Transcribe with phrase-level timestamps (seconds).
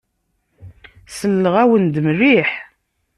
[1.17, 2.49] Selleɣ-awen-d mliḥ.